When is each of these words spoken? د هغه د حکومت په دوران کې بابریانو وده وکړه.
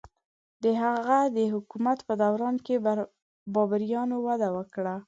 د 0.63 0.65
هغه 0.81 1.19
د 1.37 1.39
حکومت 1.53 1.99
په 2.07 2.13
دوران 2.23 2.55
کې 2.65 2.75
بابریانو 3.55 4.17
وده 4.27 4.49
وکړه. 4.57 4.95